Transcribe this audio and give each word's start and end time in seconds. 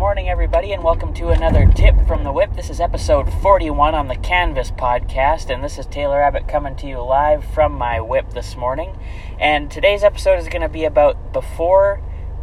morning, 0.00 0.30
everybody, 0.30 0.72
and 0.72 0.82
welcome 0.82 1.12
to 1.12 1.28
another 1.28 1.70
tip 1.74 1.94
from 2.06 2.24
the 2.24 2.32
whip. 2.32 2.56
This 2.56 2.70
is 2.70 2.80
episode 2.80 3.30
41 3.42 3.94
on 3.94 4.08
the 4.08 4.16
Canvas 4.16 4.70
podcast, 4.70 5.52
and 5.52 5.62
this 5.62 5.78
is 5.78 5.84
Taylor 5.84 6.22
Abbott 6.22 6.48
coming 6.48 6.74
to 6.76 6.86
you 6.86 7.02
live 7.02 7.44
from 7.44 7.72
my 7.72 8.00
whip 8.00 8.30
this 8.30 8.56
morning. 8.56 8.98
And 9.38 9.70
today's 9.70 10.02
episode 10.02 10.38
is 10.38 10.48
going 10.48 10.62
to 10.62 10.70
be 10.70 10.86
about 10.86 11.34
before, 11.34 12.00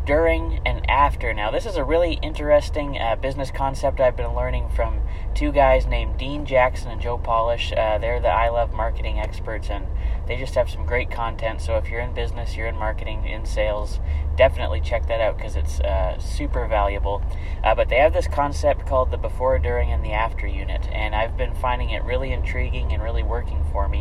during, 0.07 0.62
and 0.65 0.89
after. 0.89 1.33
Now, 1.33 1.51
this 1.51 1.65
is 1.65 1.75
a 1.75 1.83
really 1.83 2.13
interesting 2.23 2.97
uh, 2.97 3.18
business 3.18 3.52
concept 3.52 4.00
I've 4.00 4.15
been 4.15 4.33
learning 4.33 4.70
from 4.70 5.02
two 5.36 5.52
guys 5.52 5.86
named 5.86 6.18
Dean 6.18 6.45
Jackson 6.45 6.89
and 6.89 7.02
Joe 7.02 7.18
Polish. 7.18 7.73
Uh, 7.73 7.97
they're 7.97 8.21
the 8.21 8.29
I 8.29 8.47
Love 8.47 8.71
Marketing 8.71 9.20
experts, 9.20 9.70
and 9.70 9.86
they 10.25 10.38
just 10.38 10.55
have 10.55 10.70
some 10.70 10.86
great 10.86 11.11
content. 11.11 11.61
So, 11.61 11.75
if 11.75 11.89
you're 11.89 12.00
in 12.00 12.14
business, 12.14 12.55
you're 12.55 12.68
in 12.68 12.78
marketing, 12.78 13.25
in 13.25 13.46
sales, 13.46 14.00
definitely 14.38 14.79
check 14.79 15.07
that 15.07 15.20
out 15.20 15.38
because 15.38 15.57
it's 15.57 15.82
uh, 15.82 16.18
super 16.19 16.65
valuable. 16.68 17.21
Uh, 17.61 17.75
but 17.75 17.89
they 17.89 17.97
have 17.97 18.14
this 18.14 18.28
concept 18.28 18.86
called 18.86 19.11
the 19.11 19.18
before, 19.18 19.60
during, 19.60 19.92
and 19.92 20.05
the 20.05 20.14
after 20.14 20.47
unit, 20.47 20.87
and 20.93 21.15
I've 21.15 21.36
been 21.36 21.54
finding 21.54 21.89
it 21.89 22.04
really 22.04 22.32
intriguing 22.32 22.93
and 22.93 23.04
really 23.04 23.24
working 23.24 23.61
for 23.74 23.89
me. 23.89 23.96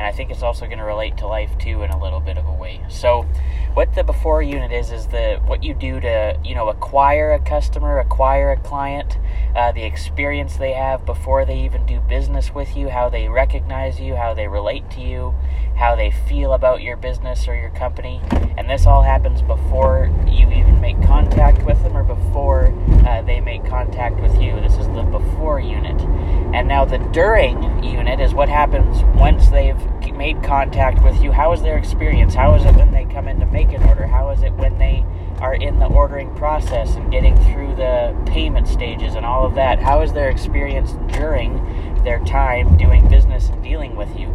And 0.00 0.06
I 0.06 0.12
think 0.12 0.30
it's 0.30 0.42
also 0.42 0.64
going 0.64 0.78
to 0.78 0.84
relate 0.84 1.18
to 1.18 1.26
life 1.26 1.58
too 1.58 1.82
in 1.82 1.90
a 1.90 2.02
little 2.02 2.20
bit 2.20 2.38
of 2.38 2.46
a 2.46 2.52
way. 2.54 2.80
So, 2.88 3.26
what 3.74 3.94
the 3.94 4.02
before 4.02 4.40
unit 4.40 4.72
is 4.72 4.90
is 4.90 5.08
the 5.08 5.42
what 5.44 5.62
you 5.62 5.74
do 5.74 6.00
to 6.00 6.40
you 6.42 6.54
know 6.54 6.70
acquire 6.70 7.34
a 7.34 7.38
customer, 7.38 7.98
acquire 7.98 8.50
a 8.50 8.56
client, 8.56 9.18
uh, 9.54 9.72
the 9.72 9.84
experience 9.84 10.56
they 10.56 10.72
have 10.72 11.04
before 11.04 11.44
they 11.44 11.62
even 11.66 11.84
do 11.84 12.00
business 12.00 12.54
with 12.54 12.74
you, 12.74 12.88
how 12.88 13.10
they 13.10 13.28
recognize 13.28 14.00
you, 14.00 14.16
how 14.16 14.32
they 14.32 14.48
relate 14.48 14.90
to 14.92 15.02
you, 15.02 15.34
how 15.76 15.94
they 15.94 16.10
feel 16.10 16.54
about 16.54 16.80
your 16.80 16.96
business 16.96 17.46
or 17.46 17.54
your 17.54 17.68
company, 17.68 18.22
and 18.56 18.70
this 18.70 18.86
all 18.86 19.02
happens 19.02 19.42
before 19.42 20.10
you 20.26 20.50
even 20.50 20.80
make 20.80 20.96
contact 21.02 21.62
with 21.66 21.82
them 21.82 21.94
or 21.94 22.04
before 22.04 22.72
uh, 23.06 23.20
they 23.20 23.38
make 23.38 23.66
contact 23.66 24.18
with 24.18 24.40
you. 24.40 24.58
This 24.62 24.78
is 24.78 24.79
the 24.94 25.02
before 25.02 25.60
unit, 25.60 26.00
and 26.54 26.68
now 26.68 26.84
the 26.84 26.98
during 27.12 27.82
unit 27.82 28.20
is 28.20 28.34
what 28.34 28.48
happens 28.48 29.02
once 29.18 29.48
they've 29.48 29.80
made 30.14 30.42
contact 30.42 31.02
with 31.02 31.22
you. 31.22 31.32
How 31.32 31.52
is 31.52 31.62
their 31.62 31.78
experience? 31.78 32.34
How 32.34 32.54
is 32.54 32.64
it 32.64 32.74
when 32.74 32.92
they 32.92 33.06
come 33.06 33.26
in 33.26 33.40
to 33.40 33.46
make 33.46 33.72
an 33.72 33.82
order? 33.84 34.06
How 34.06 34.30
is 34.30 34.42
it 34.42 34.52
when 34.52 34.76
they 34.78 35.04
are 35.40 35.54
in 35.54 35.78
the 35.78 35.86
ordering 35.86 36.34
process 36.34 36.94
and 36.96 37.10
getting 37.10 37.34
through 37.44 37.74
the 37.74 38.14
payment 38.26 38.68
stages 38.68 39.14
and 39.14 39.24
all 39.24 39.46
of 39.46 39.54
that, 39.54 39.78
how 39.78 40.02
is 40.02 40.12
their 40.12 40.28
experience 40.28 40.92
during 41.14 41.56
their 42.04 42.18
time 42.20 42.76
doing 42.76 43.08
business 43.08 43.48
and 43.48 43.62
dealing 43.62 43.96
with 43.96 44.14
you? 44.18 44.28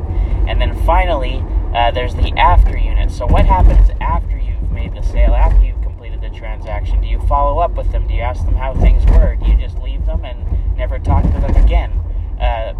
And 0.47 0.59
then 0.59 0.75
finally, 0.85 1.43
uh, 1.75 1.91
there's 1.91 2.15
the 2.15 2.33
after 2.37 2.77
unit. 2.77 3.11
So, 3.11 3.27
what 3.27 3.45
happens 3.45 3.91
after 4.01 4.37
you've 4.37 4.71
made 4.71 4.95
the 4.95 5.03
sale, 5.03 5.33
after 5.35 5.63
you've 5.63 5.81
completed 5.81 6.21
the 6.21 6.29
transaction? 6.29 7.01
Do 7.01 7.07
you 7.07 7.19
follow 7.21 7.59
up 7.59 7.75
with 7.75 7.91
them? 7.91 8.07
Do 8.07 8.13
you 8.13 8.21
ask 8.21 8.43
them 8.45 8.55
how 8.55 8.73
things 8.73 9.05
were? 9.05 9.35
Do 9.35 9.45
you 9.45 9.57
just 9.57 9.74
them 10.15 10.25
and 10.25 10.77
never 10.77 10.99
talk 10.99 11.23
to 11.23 11.39
them 11.39 11.55
again? 11.55 11.91
Uh, 12.39 12.73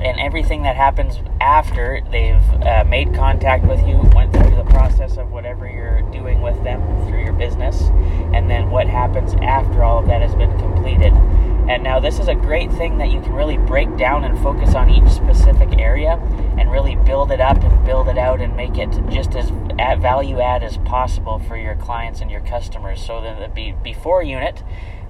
and 0.00 0.18
everything 0.18 0.62
that 0.62 0.76
happens 0.76 1.20
after 1.40 2.00
they've 2.10 2.62
uh, 2.62 2.84
made 2.84 3.14
contact 3.14 3.66
with 3.66 3.80
you, 3.86 3.98
went 4.14 4.32
through 4.32 4.56
the 4.56 4.64
process 4.70 5.18
of 5.18 5.30
whatever 5.30 5.68
you're 5.70 6.00
doing 6.10 6.40
with 6.40 6.62
them 6.64 6.80
through 7.06 7.22
your 7.22 7.34
business, 7.34 7.82
and 8.32 8.50
then 8.50 8.70
what 8.70 8.86
happens 8.86 9.34
after 9.42 9.84
all 9.84 9.98
of 9.98 10.06
that 10.06 10.22
has 10.22 10.34
been 10.34 10.56
completed. 10.58 11.12
And 11.68 11.84
now, 11.84 12.00
this 12.00 12.18
is 12.18 12.28
a 12.28 12.34
great 12.34 12.72
thing 12.72 12.98
that 12.98 13.10
you 13.10 13.20
can 13.20 13.32
really 13.32 13.58
break 13.58 13.94
down 13.96 14.24
and 14.24 14.36
focus 14.42 14.74
on 14.74 14.90
each 14.90 15.08
specific 15.08 15.78
area 15.78 16.14
and 16.58 16.70
really 16.70 16.96
build 16.96 17.30
it 17.30 17.40
up 17.40 17.62
and 17.62 17.86
build 17.86 18.08
it 18.08 18.18
out 18.18 18.40
and 18.40 18.56
make 18.56 18.76
it 18.76 18.90
just 19.10 19.36
as 19.36 19.50
value 20.00 20.40
add 20.40 20.64
as 20.64 20.78
possible 20.78 21.38
for 21.38 21.56
your 21.56 21.76
clients 21.76 22.20
and 22.22 22.30
your 22.30 22.40
customers. 22.40 23.04
So, 23.04 23.20
that 23.20 23.54
the 23.54 23.72
before 23.84 24.22
unit, 24.22 24.64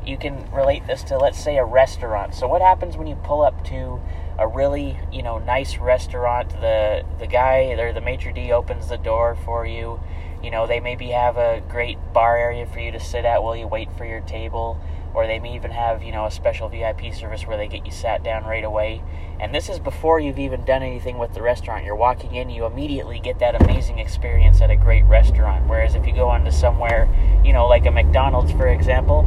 you 0.06 0.17
can 0.17 0.51
relate 0.51 0.87
this 0.87 1.03
to, 1.05 1.19
let's 1.19 1.43
say, 1.43 1.56
a 1.59 1.65
restaurant. 1.65 2.34
So, 2.34 2.47
what 2.47 2.62
happens 2.62 2.97
when 2.97 3.06
you 3.06 3.17
pull 3.17 3.43
up 3.43 3.65
to 3.67 4.01
a 4.41 4.48
really 4.48 4.98
you 5.12 5.23
know 5.23 5.39
nice 5.39 5.77
restaurant. 5.77 6.48
The 6.61 7.05
the 7.19 7.27
guy 7.27 7.75
or 7.78 7.93
the 7.93 8.00
maitre 8.00 8.33
d 8.33 8.50
opens 8.50 8.88
the 8.88 8.97
door 8.97 9.37
for 9.44 9.66
you. 9.66 10.00
You 10.43 10.50
know 10.50 10.66
they 10.66 10.81
maybe 10.81 11.09
have 11.09 11.37
a 11.37 11.62
great 11.69 11.99
bar 12.15 12.38
area 12.38 12.66
for 12.66 12.81
you 12.81 12.91
to 12.91 12.99
sit 12.99 13.27
at 13.27 13.43
while 13.43 13.55
you 13.55 13.69
wait 13.69 13.93
for 13.93 14.06
your 14.06 14.22
table, 14.22 14.81
or 15.12 15.27
they 15.27 15.38
may 15.38 15.55
even 15.55 15.71
have 15.71 16.03
you 16.03 16.11
know 16.11 16.25
a 16.25 16.31
special 16.31 16.71
VIP 16.71 17.12
service 17.12 17.47
where 17.47 17.59
they 17.59 17.69
get 17.69 17.84
you 17.84 17.93
sat 17.93 18.25
down 18.25 18.44
right 18.44 18.65
away. 18.65 19.03
And 19.38 19.55
this 19.55 19.69
is 19.69 19.78
before 19.78 20.21
you've 20.21 20.38
even 20.38 20.65
done 20.65 20.82
anything 20.82 21.19
with 21.19 21.34
the 21.34 21.43
restaurant. 21.43 21.84
You're 21.84 21.97
walking 21.97 22.34
in, 22.34 22.49
you 22.49 22.65
immediately 22.65 23.21
get 23.21 23.38
that 23.41 23.61
amazing 23.62 23.99
experience 23.99 24.61
at 24.62 24.71
a 24.71 24.77
great 24.77 25.05
restaurant. 25.05 25.67
Whereas 25.67 25.94
if 25.94 26.06
you 26.06 26.15
go 26.15 26.28
on 26.28 26.44
to 26.44 26.53
somewhere, 26.53 27.09
you 27.44 27.53
know, 27.53 27.67
like 27.67 27.84
a 27.84 27.91
McDonald's 27.91 28.53
for 28.53 28.69
example, 28.69 29.22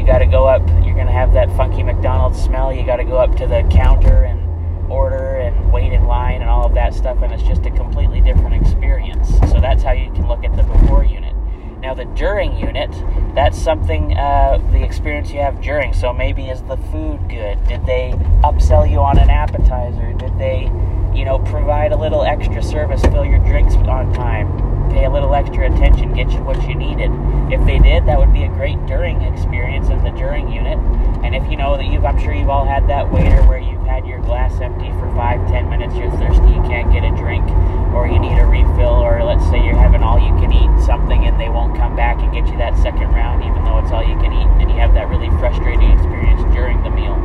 you 0.00 0.06
got 0.06 0.18
to 0.18 0.26
go 0.26 0.46
up. 0.46 0.66
You're 0.82 0.96
gonna 0.96 1.12
have 1.12 1.34
that 1.34 1.54
funky 1.58 1.82
McDonald's 1.82 2.42
smell. 2.42 2.72
You 2.72 2.86
got 2.86 2.96
to 2.96 3.04
go 3.04 3.18
up 3.18 3.36
to 3.36 3.46
the 3.46 3.68
counter 3.70 4.24
and 4.24 4.40
order 4.90 5.36
and 5.36 5.70
wait 5.70 5.92
in 5.92 6.06
line 6.06 6.40
and 6.40 6.48
all 6.48 6.64
of 6.64 6.74
that 6.74 6.94
stuff, 6.94 7.18
and 7.22 7.32
it's 7.32 7.42
just 7.42 7.66
a 7.66 7.70
completely 7.70 8.22
different 8.22 8.54
experience. 8.54 9.28
So 9.50 9.60
that's 9.60 9.82
how 9.82 9.92
you 9.92 10.10
can 10.12 10.26
look 10.26 10.42
at 10.42 10.56
the 10.56 10.62
before 10.62 11.04
unit. 11.04 11.36
Now, 11.80 11.92
the 11.94 12.06
during 12.06 12.56
unit, 12.56 12.90
that's 13.34 13.58
something, 13.58 14.16
uh, 14.16 14.58
the 14.72 14.82
experience 14.82 15.32
you 15.32 15.40
have 15.40 15.60
during. 15.60 15.92
So 15.92 16.12
maybe 16.12 16.48
is 16.48 16.62
the 16.62 16.76
food 16.76 17.20
good? 17.28 17.62
Did 17.64 17.84
they 17.84 18.12
upsell 18.42 18.90
you 18.90 19.00
on 19.00 19.18
an 19.18 19.30
appetizer? 19.30 20.12
Did 20.14 20.38
they, 20.38 20.70
you 21.14 21.24
know, 21.24 21.38
provide 21.38 21.92
a 21.92 21.96
little 21.96 22.22
extra 22.22 22.62
service, 22.62 23.02
fill 23.02 23.24
your 23.24 23.38
drinks 23.38 23.74
on 23.74 24.12
time, 24.12 24.90
pay 24.90 25.04
a 25.04 25.10
little 25.10 25.34
extra 25.34 25.72
attention, 25.72 26.12
get 26.12 26.30
you 26.32 26.42
what 26.42 26.60
you 26.68 26.74
needed? 26.74 27.10
If 27.50 27.64
they 27.64 27.78
did, 27.78 28.06
that 28.06 28.18
would 28.18 28.32
be 28.32 28.42
a 28.42 28.48
great 28.48 28.84
during 28.86 29.22
experience 29.22 29.88
in 29.88 30.04
the 30.04 30.10
during 30.10 30.52
unit. 30.52 30.78
And 31.24 31.34
if 31.34 31.49
you 31.49 31.49
know 31.60 31.76
that 31.76 31.84
you've, 31.84 32.04
I'm 32.08 32.16
sure 32.16 32.32
you've 32.32 32.48
all 32.48 32.64
had 32.64 32.88
that 32.88 33.12
waiter 33.12 33.44
where 33.44 33.60
you've 33.60 33.84
had 33.84 34.06
your 34.06 34.18
glass 34.24 34.56
empty 34.64 34.88
for 34.96 35.12
five, 35.12 35.44
ten 35.52 35.68
minutes, 35.68 35.92
you're 35.92 36.10
thirsty, 36.16 36.48
you 36.56 36.64
can't 36.64 36.88
get 36.88 37.04
a 37.04 37.12
drink, 37.12 37.44
or 37.92 38.08
you 38.08 38.16
need 38.18 38.32
a 38.40 38.48
refill, 38.48 38.96
or 38.96 39.22
let's 39.22 39.44
say 39.52 39.60
you're 39.60 39.76
having 39.76 40.00
all 40.00 40.16
you 40.16 40.32
can 40.40 40.48
eat 40.48 40.72
something 40.80 41.28
and 41.28 41.36
they 41.36 41.50
won't 41.52 41.76
come 41.76 41.94
back 41.94 42.16
and 42.24 42.32
get 42.32 42.48
you 42.48 42.56
that 42.56 42.72
second 42.80 43.12
round, 43.12 43.44
even 43.44 43.60
though 43.68 43.76
it's 43.76 43.92
all 43.92 44.00
you 44.00 44.16
can 44.24 44.32
eat, 44.32 44.48
and 44.56 44.72
you 44.72 44.76
have 44.80 44.96
that 44.96 45.12
really 45.12 45.28
frustrating 45.36 45.92
experience 45.92 46.40
during 46.56 46.80
the 46.82 46.88
meal. 46.88 47.20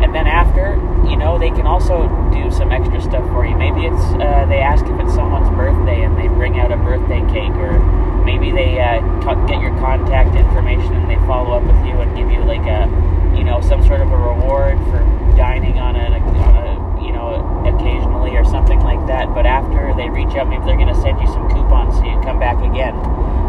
And 0.00 0.14
then 0.14 0.26
after, 0.26 0.80
you 1.04 1.20
know, 1.20 1.36
they 1.36 1.50
can 1.50 1.66
also 1.66 2.08
do 2.32 2.48
some 2.50 2.72
extra 2.72 3.02
stuff 3.02 3.26
for 3.36 3.44
you. 3.44 3.52
Maybe 3.52 3.84
it's 3.84 4.04
uh, 4.16 4.46
they 4.48 4.64
ask 4.64 4.86
if 4.86 4.96
it's 4.96 5.12
someone's 5.12 5.50
birthday 5.52 6.08
and 6.08 6.16
they 6.16 6.28
bring 6.28 6.56
out 6.58 6.72
a 6.72 6.78
birthday 6.78 7.20
cake, 7.28 7.52
or 7.60 7.76
maybe 8.24 8.48
they 8.48 8.80
uh, 8.80 9.04
get 9.44 9.60
your 9.60 9.76
contact 9.76 10.36
information 10.36 10.94
and 10.94 11.10
they 11.10 11.20
follow 11.26 11.52
up 11.52 11.64
with 11.68 11.84
you 11.84 12.00
and 12.00 12.16
give 12.16 12.30
you 12.30 12.40
like 12.48 12.64
a 12.64 12.88
you 13.38 13.44
know, 13.44 13.60
some 13.60 13.80
sort 13.86 14.00
of 14.00 14.10
a 14.10 14.16
reward 14.16 14.76
for 14.90 14.98
dining 15.38 15.78
on 15.78 15.94
a, 15.94 16.10
on 16.10 16.54
a 16.58 16.74
you 16.98 17.12
know, 17.12 17.38
occasionally 17.70 18.34
or 18.36 18.44
something 18.44 18.80
like 18.80 18.98
that. 19.06 19.32
But 19.32 19.46
after 19.46 19.94
they 19.94 20.10
reach 20.10 20.34
out, 20.34 20.48
maybe 20.48 20.66
they're 20.66 20.76
going 20.76 20.92
to 20.92 21.00
send 21.00 21.20
you 21.20 21.28
some 21.28 21.48
coupons 21.48 21.94
so 21.94 22.02
you 22.02 22.18
come 22.26 22.40
back 22.42 22.58
again. 22.78 22.94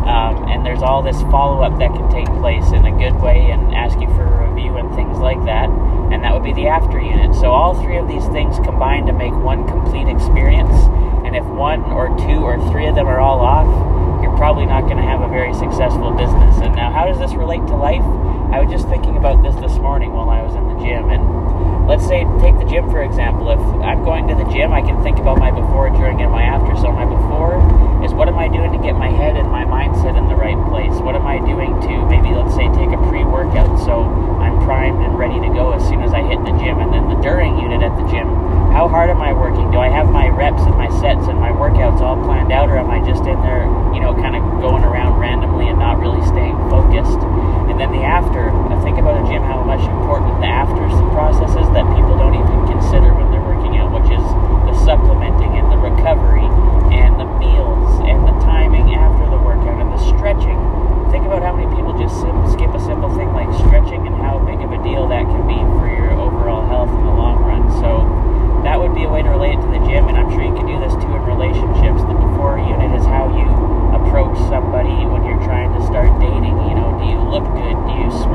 Um, 0.10 0.50
and 0.50 0.66
there's 0.66 0.82
all 0.82 1.04
this 1.04 1.22
follow 1.30 1.62
up 1.62 1.78
that 1.78 1.94
can 1.94 2.10
take 2.10 2.26
place 2.42 2.66
in 2.74 2.86
a 2.86 2.92
good 2.98 3.14
way 3.22 3.52
and 3.52 3.76
ask 3.76 4.00
you 4.02 4.08
for 4.18 4.26
a 4.26 4.50
review 4.50 4.78
and 4.78 4.90
things 4.96 5.20
like 5.20 5.38
that. 5.46 5.70
And 6.10 6.24
that 6.24 6.34
would 6.34 6.44
be 6.44 6.54
the 6.54 6.66
after 6.66 7.00
unit. 7.00 7.36
So 7.36 7.52
all 7.52 7.78
three 7.78 7.98
of 7.98 8.08
these 8.08 8.26
things 8.34 8.58
combine 8.66 9.06
to 9.06 9.14
make 9.14 9.34
one 9.34 9.68
complete 9.68 10.10
experience. 10.10 10.74
And 11.30 11.36
if 11.36 11.46
one 11.46 11.86
or 11.94 12.10
two 12.26 12.42
or 12.42 12.58
three 12.72 12.88
of 12.88 12.96
them 12.96 13.06
are 13.06 13.20
all 13.20 13.42
off, 13.42 13.70
you're 14.24 14.36
probably 14.36 14.66
not 14.66 14.90
going 14.90 14.98
to 14.98 15.06
have 15.06 15.22
a 15.22 15.30
very 15.30 15.54
successful 15.54 16.10
business. 16.18 16.58
And 16.66 16.74
now, 16.74 16.90
how 16.90 17.06
does 17.06 17.20
this 17.20 17.34
relate 17.38 17.62
to 17.70 17.76
life? 17.78 18.02
I 18.50 18.58
was 18.66 18.72
just 18.74 18.90
thinking 18.90 19.16
about 19.16 19.44
this 19.46 19.54
this 19.62 19.78
morning 19.78 20.12
while 20.12 20.34
I 20.34 20.42
was 20.42 20.58
in 20.58 20.66
the 20.74 20.78
gym, 20.82 21.14
and 21.14 21.22
let's 21.86 22.02
say 22.02 22.26
take 22.42 22.58
the 22.58 22.66
gym 22.66 22.90
for 22.90 23.06
example. 23.06 23.46
If 23.54 23.62
I'm 23.86 24.04
going 24.04 24.26
to 24.26 24.34
the 24.34 24.50
gym, 24.50 24.74
I 24.74 24.82
can 24.82 24.98
think 25.06 25.20
about 25.20 25.38
my 25.38 25.52
before, 25.54 25.94
during, 25.94 26.20
and 26.20 26.32
my 26.32 26.42
after. 26.42 26.74
So 26.82 26.92
my 26.92 27.06
before 27.06 27.39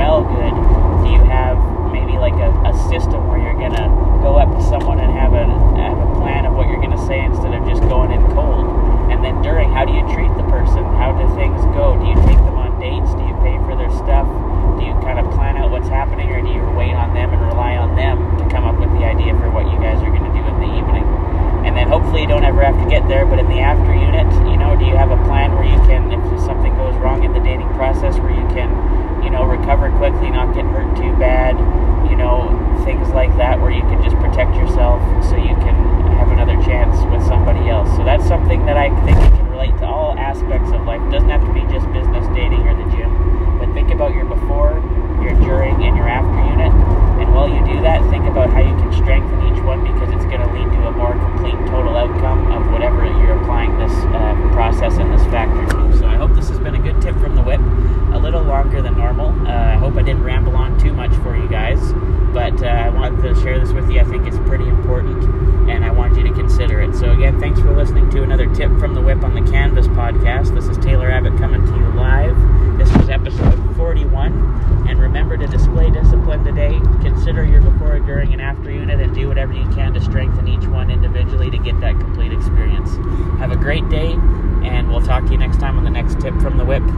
smell 0.05 0.21
good, 0.21 0.53
do 1.01 1.09
you 1.17 1.25
have 1.33 1.57
maybe 1.89 2.21
like 2.21 2.37
a, 2.37 2.53
a 2.69 2.73
system 2.93 3.25
where 3.27 3.41
you're 3.41 3.57
gonna 3.57 3.89
go 4.21 4.37
up 4.37 4.53
to 4.53 4.61
someone 4.61 5.01
and 5.01 5.11
have 5.11 5.33
a 5.33 5.49
have 5.81 5.97
a 5.97 6.21
plan 6.21 6.45
of 6.45 6.53
what 6.53 6.69
you're 6.69 6.81
gonna 6.81 7.01
say 7.09 7.25
instead 7.25 7.55
of 7.55 7.65
just 7.65 7.81
going 7.89 8.13
in 8.13 8.21
cold? 8.37 8.69
And 9.09 9.25
then 9.25 9.41
during, 9.41 9.73
how 9.73 9.87
do 9.89 9.97
you 9.97 10.05
treat 10.13 10.29
the 10.37 10.45
person? 10.53 10.85
How 11.01 11.17
do 11.17 11.25
they 11.41 11.44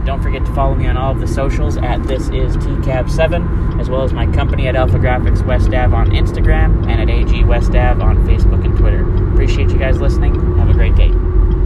Don't 0.07 0.23
forget 0.23 0.45
to 0.45 0.53
follow 0.53 0.73
me 0.73 0.87
on 0.87 0.95
all 0.95 1.11
of 1.11 1.19
the 1.19 1.27
socials 1.27 1.75
at 1.75 2.01
this 2.03 2.29
is 2.29 2.55
TCAB7, 2.55 3.77
as 3.77 3.89
well 3.89 4.03
as 4.03 4.13
my 4.13 4.25
company 4.31 4.65
at 4.69 4.73
Alpha 4.77 4.97
Graphics 4.97 5.45
West 5.45 5.67
Ave 5.73 5.93
on 5.93 6.11
Instagram 6.11 6.87
and 6.87 7.01
at 7.01 7.09
AG 7.09 7.43
West 7.43 7.71
Ave 7.71 8.01
on 8.01 8.25
Facebook 8.25 8.63
and 8.63 8.77
Twitter. 8.77 9.03
Appreciate 9.33 9.69
you 9.69 9.77
guys 9.77 9.99
listening. 9.99 10.33
Have 10.59 10.69
a 10.69 10.73
great 10.73 10.95
day. 10.95 11.11